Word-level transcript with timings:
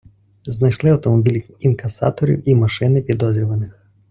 Знайшли 0.45 0.89
автомобіль 0.89 1.41
інкасаторів 1.59 2.49
і 2.49 2.55
машини 2.55 3.01
підозрюваних. 3.01 3.83